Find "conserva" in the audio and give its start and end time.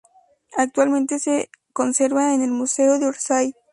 1.73-2.33